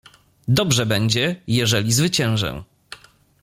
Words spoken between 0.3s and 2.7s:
"Dobrze będzie, jeżeli zwyciężę."